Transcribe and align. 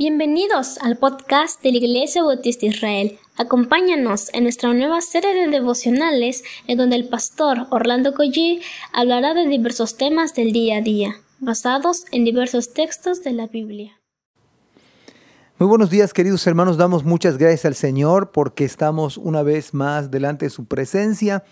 Bienvenidos 0.00 0.78
al 0.78 0.96
podcast 0.96 1.60
de 1.60 1.72
la 1.72 1.78
Iglesia 1.78 2.22
Bautista 2.22 2.66
Israel. 2.66 3.18
Acompáñanos 3.36 4.32
en 4.32 4.44
nuestra 4.44 4.72
nueva 4.72 5.00
serie 5.00 5.34
de 5.34 5.48
devocionales 5.48 6.44
en 6.68 6.78
donde 6.78 6.94
el 6.94 7.08
pastor 7.08 7.66
Orlando 7.70 8.14
Collie 8.14 8.60
hablará 8.92 9.34
de 9.34 9.48
diversos 9.48 9.96
temas 9.96 10.36
del 10.36 10.52
día 10.52 10.76
a 10.76 10.82
día, 10.82 11.16
basados 11.40 12.04
en 12.12 12.24
diversos 12.24 12.72
textos 12.74 13.24
de 13.24 13.32
la 13.32 13.48
Biblia. 13.48 13.98
Muy 15.58 15.68
buenos 15.68 15.90
días 15.90 16.12
queridos 16.12 16.46
hermanos, 16.46 16.76
damos 16.76 17.02
muchas 17.02 17.36
gracias 17.36 17.64
al 17.64 17.74
Señor 17.74 18.30
porque 18.30 18.64
estamos 18.64 19.16
una 19.16 19.42
vez 19.42 19.74
más 19.74 20.12
delante 20.12 20.46
de 20.46 20.50
su 20.50 20.66
presencia. 20.66 21.42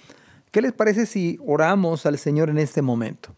¿Qué 0.52 0.62
les 0.62 0.72
parece 0.72 1.06
si 1.06 1.36
oramos 1.44 2.06
al 2.06 2.16
Señor 2.16 2.48
en 2.50 2.58
este 2.58 2.80
momento? 2.80 3.34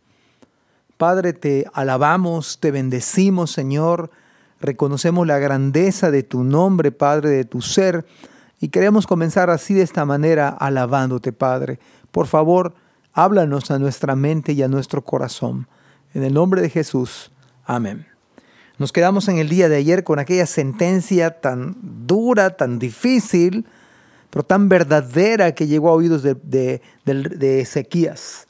Padre, 0.99 1.33
te 1.33 1.65
alabamos, 1.73 2.61
te 2.61 2.71
bendecimos 2.71 3.51
Señor, 3.51 4.11
reconocemos 4.61 5.27
la 5.27 5.39
grandeza 5.39 6.11
de 6.11 6.23
tu 6.23 6.45
nombre, 6.45 6.93
Padre, 6.93 7.31
de 7.31 7.45
tu 7.45 7.63
ser, 7.63 8.07
y 8.61 8.69
queremos 8.69 9.07
comenzar 9.07 9.51
así 9.51 9.75
de 9.75 9.83
esta 9.83 10.05
manera, 10.05 10.49
alabándote, 10.49 11.33
Padre. 11.33 11.79
Por 12.11 12.27
favor, 12.27 12.75
háblanos 13.13 13.71
a 13.71 13.79
nuestra 13.79 14.17
mente 14.17 14.53
y 14.53 14.63
a 14.63 14.69
nuestro 14.69 15.05
corazón. 15.05 15.69
En 16.15 16.25
el 16.25 16.35
nombre 16.35 16.61
de 16.61 16.71
Jesús. 16.71 17.31
Amén. 17.65 18.07
Nos 18.79 18.93
quedamos 18.93 19.29
en 19.29 19.39
el 19.39 19.49
día 19.49 19.69
de 19.69 19.77
ayer 19.77 20.05
con 20.05 20.19
aquella 20.19 20.47
sentencia 20.47 21.41
tan 21.41 21.77
dura, 22.07 22.57
tan 22.57 22.79
difícil, 22.79 23.67
pero 24.31 24.45
tan 24.45 24.69
verdadera 24.69 25.53
que 25.53 25.67
llegó 25.67 25.89
a 25.89 25.95
oídos 25.95 26.23
de, 26.23 26.37
de, 27.05 27.61
Ezequías. 27.61 28.47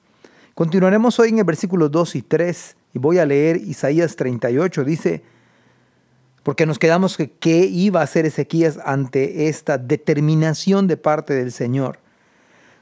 Continuaremos 0.55 1.19
hoy 1.19 1.31
en 1.31 1.39
el 1.39 1.45
versículo 1.45 1.89
2 1.89 2.17
y 2.17 2.23
3 2.23 2.77
y 2.95 2.99
voy 2.99 3.19
a 3.19 3.27
leer 3.27 3.57
Isaías 3.57 4.17
38. 4.17 4.85
Dice, 4.85 5.23
porque 6.49 6.65
nos 6.65 6.79
quedamos 6.79 7.19
que 7.19 7.31
qué 7.31 7.67
iba 7.67 8.01
a 8.01 8.05
hacer 8.05 8.25
Ezequías 8.25 8.79
ante 8.83 9.51
esta 9.51 9.77
determinación 9.77 10.87
de 10.87 10.97
parte 10.97 11.35
del 11.35 11.53
Señor. 11.53 11.99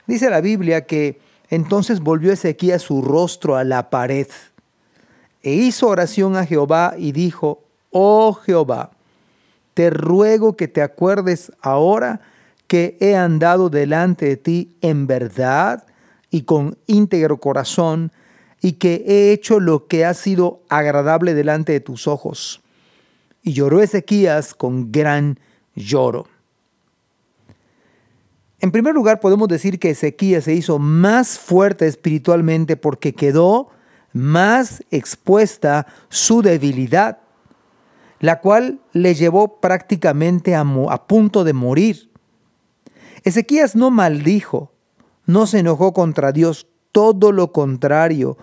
Dice 0.07 0.31
la 0.31 0.41
Biblia 0.41 0.87
que 0.87 1.19
entonces 1.51 1.99
volvió 1.99 2.33
Ezequías 2.33 2.83
su 2.83 3.03
rostro 3.03 3.57
a 3.57 3.65
la 3.65 3.91
pared 3.91 4.29
e 5.43 5.53
hizo 5.53 5.89
oración 5.89 6.37
a 6.37 6.47
Jehová 6.47 6.95
y 6.97 7.11
dijo, 7.11 7.65
oh 7.91 8.35
Jehová, 8.35 8.93
te 9.75 9.91
ruego 9.91 10.57
que 10.57 10.69
te 10.69 10.81
acuerdes 10.81 11.51
ahora 11.61 12.21
que 12.69 12.97
he 13.01 13.17
andado 13.17 13.69
delante 13.69 14.27
de 14.27 14.37
ti 14.37 14.77
en 14.81 15.09
verdad 15.09 15.89
y 16.31 16.43
con 16.43 16.79
íntegro 16.87 17.39
corazón, 17.39 18.13
y 18.63 18.75
que 18.75 19.03
he 19.09 19.33
hecho 19.33 19.59
lo 19.59 19.89
que 19.89 20.05
ha 20.05 20.15
sido 20.15 20.61
agradable 20.69 21.35
delante 21.35 21.73
de 21.73 21.81
tus 21.81 22.07
ojos 22.07 22.63
y 23.47 23.53
lloró 23.53 23.81
Ezequías 23.81 24.55
con 24.55 24.91
gran 24.91 25.39
lloro. 25.77 26.27
En 28.59 28.73
primer 28.73 28.93
lugar, 28.93 29.21
podemos 29.21 29.47
decir 29.47 29.79
que 29.79 29.91
Ezequías 29.91 30.43
se 30.45 30.55
hizo 30.55 30.81
más 30.81 31.39
fuerte 31.39 31.87
espiritualmente 31.87 32.77
porque 32.77 33.15
quedó 33.15 33.69
más 34.13 34.83
expuesta 34.91 35.87
su 36.09 36.43
debilidad, 36.43 37.21
la 38.19 38.41
cual 38.41 38.81
le 38.93 39.15
llevó 39.15 39.61
prácticamente 39.61 40.57
a, 40.57 40.63
a 40.91 41.07
punto 41.07 41.45
de 41.45 41.53
morir. 41.53 42.11
Ezequías 43.23 43.77
no 43.77 43.93
maldijo, 43.93 44.73
no 45.25 45.47
se 45.47 45.61
enojó 45.61 45.93
contra 45.93 46.33
Dios, 46.33 46.67
todo 46.91 47.31
lo 47.31 47.53
contrario, 47.53 48.39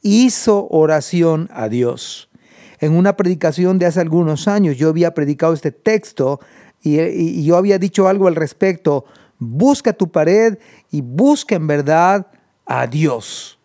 hizo 0.00 0.68
oración 0.70 1.50
a 1.52 1.68
Dios 1.68 2.30
en 2.80 2.96
una 2.96 3.16
predicación 3.16 3.78
de 3.78 3.86
hace 3.86 4.00
algunos 4.00 4.48
años, 4.48 4.76
yo 4.76 4.88
había 4.88 5.14
predicado 5.14 5.52
este 5.52 5.72
texto 5.72 6.40
y, 6.82 7.44
yo 7.44 7.56
había 7.56 7.78
dicho 7.78 8.08
algo 8.08 8.28
al 8.28 8.36
respecto. 8.36 9.04
Busca 9.38 9.92
tu 9.92 10.10
pared 10.10 10.58
y 10.90 11.00
busca 11.00 11.54
en 11.54 11.66
verdad 11.66 12.26
a 12.66 12.86
Dios. 12.86 13.58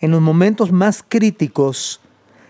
En 0.00 0.10
los 0.10 0.20
momentos 0.20 0.70
más 0.70 1.02
críticos, 1.06 2.00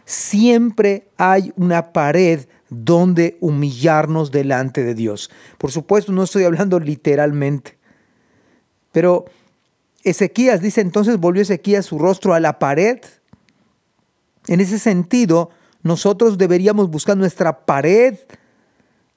siempre 0.05 1.09
hay 1.17 1.53
una 1.57 1.93
pared 1.93 2.47
donde 2.69 3.37
humillarnos 3.41 4.33
delante 4.33 4.83
de 4.83 4.95
Dios. 4.95 5.31
Por 5.57 5.71
supuesto, 5.71 6.13
no 6.13 6.25
estoy 6.25 6.45
hablando 6.45 6.81
literalmente, 6.81 7.77
pero 8.91 9.27
Ezequías 10.03 10.61
dice 10.61 10.81
entonces 10.81 11.19
volvió 11.19 11.43
Ezequías 11.43 11.87
su 11.87 11.99
rostro 11.99 12.35
a 12.35 12.41
la 12.41 12.59
pared. 12.59 13.01
En 14.49 14.61
ese 14.61 14.79
sentido, 14.79 15.51
nosotros 15.87 16.37
deberíamos 16.37 16.91
buscar 16.91 17.17
nuestra 17.17 17.65
pared 17.65 18.19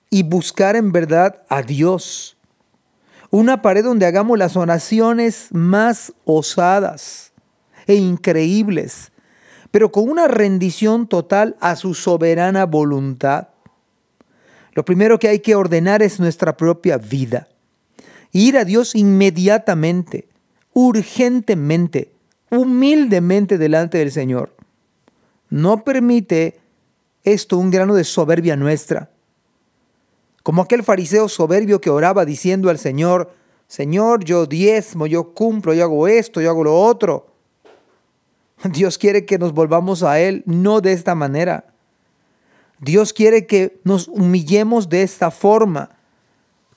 y 0.10 0.24
buscar 0.24 0.76
en 0.76 0.92
verdad 0.92 1.44
a 1.50 1.62
Dios. 1.62 2.38
Una 3.32 3.62
pared 3.62 3.84
donde 3.84 4.06
hagamos 4.06 4.38
las 4.38 4.56
oraciones 4.56 5.48
más 5.52 6.14
osadas 6.26 7.32
e 7.88 7.96
increíbles, 7.96 9.12
pero 9.72 9.92
con 9.92 10.10
una 10.10 10.28
rendición 10.28 11.08
total 11.08 11.56
a 11.60 11.76
su 11.76 11.94
soberana 11.94 12.66
voluntad. 12.66 13.50
Lo 14.74 14.86
primero 14.86 15.20
que 15.20 15.28
hay 15.28 15.40
que 15.40 15.56
ordenar 15.56 16.02
es 16.02 16.20
nuestra 16.20 16.56
propia 16.56 16.98
vida. 16.98 17.48
Ir 18.32 18.58
a 18.58 18.66
Dios 18.66 18.96
inmediatamente, 18.96 20.28
urgentemente, 20.74 22.12
humildemente 22.52 23.58
delante 23.58 23.98
del 23.98 24.12
Señor. 24.12 24.59
No 25.50 25.84
permite 25.84 26.60
esto 27.24 27.58
un 27.58 27.72
grano 27.72 27.96
de 27.96 28.04
soberbia 28.04 28.56
nuestra. 28.56 29.10
Como 30.44 30.62
aquel 30.62 30.84
fariseo 30.84 31.28
soberbio 31.28 31.82
que 31.82 31.90
oraba 31.90 32.26
diciendo 32.26 32.70
al 32.70 32.80
Señor, 32.80 33.34
Señor, 33.68 34.24
yo 34.24 34.46
diezmo, 34.46 35.06
yo 35.06 35.34
cumplo, 35.34 35.74
yo 35.74 35.84
hago 35.84 36.08
esto, 36.08 36.42
yo 36.42 36.50
hago 36.50 36.64
lo 36.64 36.80
otro. 36.80 37.28
Dios 38.64 38.98
quiere 38.98 39.26
que 39.26 39.38
nos 39.38 39.54
volvamos 39.54 40.04
a 40.04 40.20
Él, 40.20 40.44
no 40.46 40.82
de 40.82 40.94
esta 40.94 41.16
manera. 41.16 41.66
Dios 42.80 43.14
quiere 43.14 43.46
que 43.46 43.80
nos 43.84 44.08
humillemos 44.08 44.90
de 44.90 45.04
esta 45.04 45.32
forma, 45.32 45.92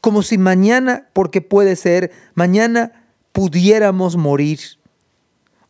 como 0.01 0.23
si 0.23 0.37
mañana, 0.37 1.09
porque 1.13 1.41
puede 1.41 1.77
ser, 1.77 2.11
mañana 2.35 3.07
pudiéramos 3.33 4.17
morir. 4.17 4.59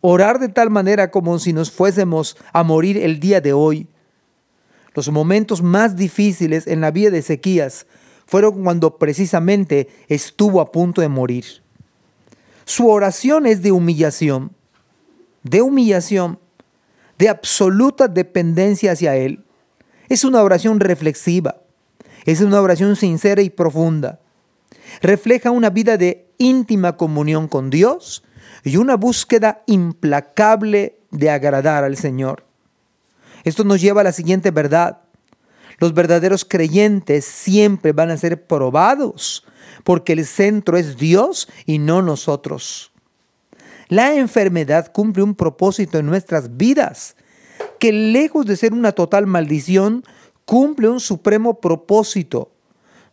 Orar 0.05 0.41
de 0.41 0.49
tal 0.49 0.69
manera 0.69 1.13
como 1.13 1.39
si 1.39 1.53
nos 1.53 1.71
fuésemos 1.71 2.37
a 2.53 2.65
morir 2.65 2.97
el 2.97 3.21
día 3.21 3.41
de 3.41 3.53
hoy. 3.53 3.87
Los 4.95 5.09
momentos 5.11 5.63
más 5.63 5.95
difíciles 5.95 6.67
en 6.67 6.81
la 6.81 6.91
vida 6.91 7.11
de 7.11 7.19
Ezequías 7.19 7.87
fueron 8.27 8.65
cuando 8.65 8.99
precisamente 8.99 9.89
estuvo 10.09 10.61
a 10.61 10.73
punto 10.73 11.01
de 11.01 11.09
morir. 11.09 11.45
Su 12.65 12.89
oración 12.89 13.47
es 13.47 13.63
de 13.63 13.71
humillación, 13.71 14.51
de 15.45 15.63
humillación, 15.63 16.41
de 17.17 17.29
absoluta 17.29 18.09
dependencia 18.09 18.93
hacia 18.93 19.15
Él. 19.15 19.45
Es 20.09 20.25
una 20.25 20.43
oración 20.43 20.81
reflexiva, 20.81 21.59
es 22.25 22.41
una 22.41 22.61
oración 22.61 22.97
sincera 22.97 23.41
y 23.41 23.51
profunda. 23.51 24.19
Refleja 25.01 25.53
una 25.53 25.71
vida 25.71 25.97
de 25.97 26.27
íntima 26.39 26.97
comunión 26.97 27.47
con 27.47 27.71
Dios 27.71 28.25
y 28.65 28.77
una 28.77 28.97
búsqueda 28.97 29.63
implacable 29.67 30.99
de 31.11 31.31
agradar 31.31 31.85
al 31.85 31.97
Señor. 31.97 32.45
Esto 33.45 33.65
nos 33.65 33.81
lleva 33.81 34.03
a 34.03 34.05
la 34.05 34.13
siguiente 34.13 34.51
verdad. 34.51 35.01
Los 35.79 35.95
verdaderos 35.95 36.45
creyentes 36.45 37.25
siempre 37.25 37.93
van 37.93 38.11
a 38.11 38.17
ser 38.17 38.47
probados 38.47 39.45
porque 39.85 40.13
el 40.13 40.27
centro 40.27 40.77
es 40.77 40.97
Dios 40.97 41.49
y 41.67 41.79
no 41.79 42.03
nosotros. 42.03 42.93
La 43.89 44.15
enfermedad 44.15 44.93
cumple 44.93 45.23
un 45.23 45.35
propósito 45.35 45.99
en 45.99 46.07
nuestras 46.07 46.57
vidas 46.57 47.17
que 47.79 47.93
lejos 47.93 48.47
de 48.47 48.57
ser 48.57 48.73
una 48.73 48.93
total 48.93 49.27
maldición, 49.27 50.05
cumple 50.45 50.89
un 50.89 51.01
supremo 51.01 51.61
propósito. 51.61 52.53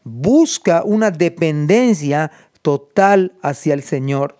Busca 0.03 0.83
una 0.83 1.11
dependencia 1.11 2.31
total 2.61 3.33
hacia 3.41 3.73
el 3.73 3.83
Señor. 3.83 4.38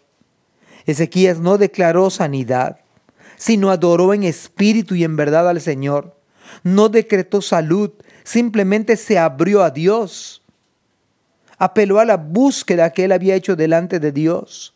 Ezequías 0.91 1.39
no 1.39 1.57
declaró 1.57 2.09
sanidad, 2.09 2.80
sino 3.38 3.69
adoró 3.69 4.13
en 4.13 4.24
espíritu 4.24 4.95
y 4.95 5.03
en 5.03 5.15
verdad 5.15 5.47
al 5.47 5.62
Señor. 5.62 6.15
No 6.63 6.89
decretó 6.89 7.41
salud, 7.41 7.91
simplemente 8.24 8.97
se 8.97 9.19
abrió 9.19 9.63
a 9.63 9.69
Dios. 9.69 10.41
Apeló 11.57 12.00
a 12.00 12.06
la 12.06 12.18
búsqueda 12.18 12.91
que 12.91 13.06
él 13.06 13.12
había 13.12 13.36
hecho 13.36 13.56
delante 13.56 14.00
de 14.00 14.12
Dios. 14.12 14.74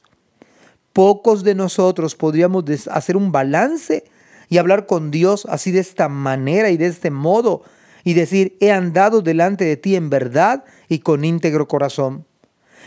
Pocos 0.92 1.44
de 1.44 1.56
nosotros 1.56 2.16
podríamos 2.16 2.64
hacer 2.92 3.18
un 3.18 3.32
balance 3.32 4.04
y 4.50 4.60
hablar 4.60 4.86
con 4.86 5.10
Dios 5.10 5.48
así 5.50 5.72
de 5.72 5.80
esta 5.80 6.10
manera 6.10 6.70
y 6.70 6.78
de 6.78 6.86
este 6.88 7.10
modo 7.10 7.64
y 8.04 8.14
decir, 8.14 8.58
he 8.60 8.72
andado 8.72 9.22
delante 9.22 9.66
de 9.66 9.78
ti 9.78 9.96
en 9.96 10.10
verdad 10.10 10.66
y 10.90 11.00
con 11.00 11.26
íntegro 11.26 11.68
corazón. 11.68 12.26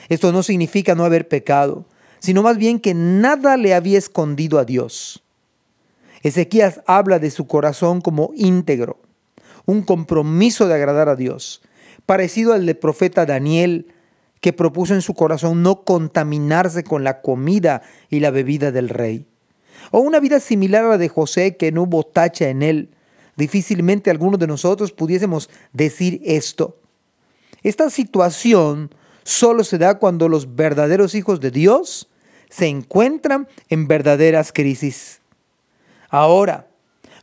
Esto 0.08 0.30
no 0.30 0.42
significa 0.44 0.94
no 0.94 1.04
haber 1.04 1.26
pecado, 1.26 1.86
sino 2.26 2.42
más 2.42 2.58
bien 2.58 2.80
que 2.80 2.92
nada 2.92 3.56
le 3.56 3.72
había 3.72 3.98
escondido 3.98 4.58
a 4.58 4.64
Dios. 4.64 5.22
Ezequías 6.24 6.80
habla 6.84 7.20
de 7.20 7.30
su 7.30 7.46
corazón 7.46 8.00
como 8.00 8.32
íntegro, 8.34 8.98
un 9.64 9.82
compromiso 9.82 10.66
de 10.66 10.74
agradar 10.74 11.08
a 11.08 11.14
Dios, 11.14 11.62
parecido 12.04 12.52
al 12.52 12.66
del 12.66 12.76
profeta 12.76 13.26
Daniel, 13.26 13.92
que 14.40 14.52
propuso 14.52 14.92
en 14.92 15.02
su 15.02 15.14
corazón 15.14 15.62
no 15.62 15.84
contaminarse 15.84 16.82
con 16.82 17.04
la 17.04 17.20
comida 17.20 17.82
y 18.10 18.18
la 18.18 18.32
bebida 18.32 18.72
del 18.72 18.88
rey. 18.88 19.24
O 19.92 20.00
una 20.00 20.18
vida 20.18 20.40
similar 20.40 20.84
a 20.84 20.88
la 20.88 20.98
de 20.98 21.08
José, 21.08 21.56
que 21.56 21.70
no 21.70 21.84
hubo 21.84 22.02
tacha 22.02 22.48
en 22.48 22.64
él. 22.64 22.90
Difícilmente 23.36 24.10
algunos 24.10 24.40
de 24.40 24.48
nosotros 24.48 24.90
pudiésemos 24.90 25.48
decir 25.72 26.20
esto. 26.24 26.80
Esta 27.62 27.88
situación 27.88 28.92
solo 29.22 29.62
se 29.62 29.78
da 29.78 30.00
cuando 30.00 30.28
los 30.28 30.56
verdaderos 30.56 31.14
hijos 31.14 31.38
de 31.38 31.52
Dios 31.52 32.08
se 32.56 32.68
encuentran 32.68 33.48
en 33.68 33.86
verdaderas 33.86 34.50
crisis. 34.50 35.20
Ahora, 36.08 36.68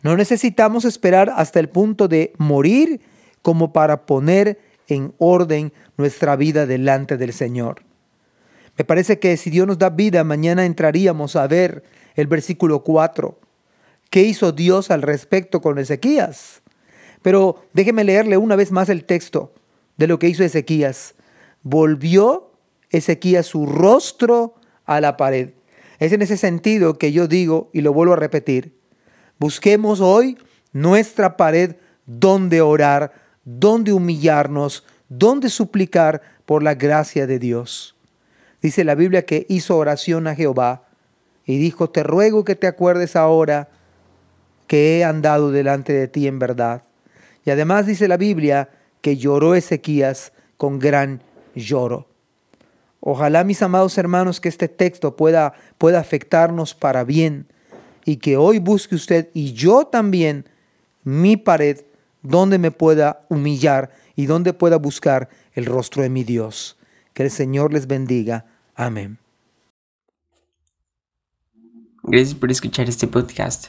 no 0.04 0.16
necesitamos 0.16 0.86
esperar 0.86 1.34
hasta 1.36 1.60
el 1.60 1.70
punto 1.70 2.08
de 2.08 2.34
morir 2.38 3.02
como 3.42 3.74
para 3.74 4.06
poner 4.06 4.60
en 4.88 5.16
orden 5.18 5.74
nuestra 5.98 6.36
vida 6.36 6.68
delante 6.68 7.18
del 7.18 7.34
Señor. 7.34 7.82
Me 8.78 8.86
parece 8.86 9.18
que 9.18 9.36
si 9.38 9.50
Dios 9.50 9.66
nos 9.66 9.80
da 9.80 9.90
vida, 9.90 10.24
mañana 10.24 10.66
entraríamos 10.66 11.36
a 11.36 11.48
ver 11.48 11.84
el 12.14 12.28
versículo 12.28 12.84
4. 12.84 13.40
¿Qué 14.12 14.22
hizo 14.22 14.52
Dios 14.52 14.92
al 14.92 15.02
respecto 15.02 15.62
con 15.62 15.80
Ezequías? 15.80 16.62
Pero 17.24 17.64
déjeme 17.74 18.04
leerle 18.04 18.38
una 18.38 18.56
vez 18.56 18.72
más 18.72 18.88
el 18.90 19.04
texto 19.06 19.52
de 19.98 20.06
lo 20.06 20.20
que 20.20 20.28
hizo 20.28 20.44
Ezequías. 20.44 21.16
Volvió 21.64 22.52
Ezequías 22.92 23.48
su 23.48 23.66
rostro 23.66 24.56
a 24.86 25.02
la 25.02 25.18
pared. 25.18 25.52
Es 26.00 26.12
en 26.12 26.22
ese 26.22 26.38
sentido 26.38 26.98
que 26.98 27.12
yo 27.12 27.28
digo, 27.28 27.70
y 27.74 27.82
lo 27.82 27.94
vuelvo 27.94 28.14
a 28.14 28.18
repetir, 28.18 28.78
busquemos 29.40 30.02
hoy 30.02 30.38
nuestra 30.72 31.38
pared 31.38 31.76
donde 32.06 32.62
orar, 32.62 33.14
donde 33.46 33.94
humillarnos, 33.94 34.84
donde 35.10 35.50
suplicar 35.50 36.22
por 36.46 36.64
la 36.64 36.76
gracia 36.76 37.28
de 37.28 37.40
Dios. 37.40 37.96
Dice 38.62 38.84
la 38.84 38.96
Biblia 38.96 39.26
que 39.26 39.46
hizo 39.50 39.78
oración 39.78 40.28
a 40.28 40.36
Jehová 40.36 40.88
y 41.46 41.58
dijo, 41.58 41.90
te 41.90 42.04
ruego 42.04 42.46
que 42.46 42.56
te 42.56 42.68
acuerdes 42.68 43.16
ahora 43.16 43.70
que 44.68 44.98
he 44.98 45.04
andado 45.04 45.52
delante 45.52 45.94
de 45.94 46.08
ti 46.08 46.28
en 46.28 46.40
verdad. 46.40 46.84
Y 47.46 47.52
además 47.52 47.86
dice 47.86 48.08
la 48.08 48.18
Biblia 48.18 48.70
que 49.02 49.18
lloró 49.18 49.54
Ezequías 49.56 50.32
con 50.58 50.80
gran 50.80 51.22
lloro. 51.56 52.08
Ojalá, 53.06 53.44
mis 53.44 53.62
amados 53.62 53.98
hermanos, 53.98 54.40
que 54.40 54.48
este 54.48 54.70
texto 54.70 55.18
pueda, 55.18 55.54
pueda 55.78 56.00
afectarnos 56.00 56.74
para 56.74 57.04
bien 57.04 57.48
y 58.06 58.16
que 58.16 58.38
hoy 58.38 58.60
busque 58.60 58.96
usted 58.96 59.30
y 59.34 59.52
yo 59.52 59.88
también 59.88 60.46
mi 61.04 61.36
pared 61.36 61.82
donde 62.22 62.58
me 62.58 62.72
pueda 62.72 63.26
humillar 63.28 63.92
y 64.16 64.26
donde 64.26 64.54
pueda 64.54 64.78
buscar 64.78 65.28
el 65.52 65.66
rostro 65.66 66.02
de 66.02 66.10
mi 66.10 66.24
Dios. 66.24 66.78
Que 67.12 67.24
el 67.24 67.30
Señor 67.30 67.74
les 67.74 67.88
bendiga. 67.88 68.46
Amén. 68.74 69.20
Gracias 72.04 72.36
por 72.36 72.52
escuchar 72.52 72.88
este 72.88 73.08
podcast. 73.08 73.68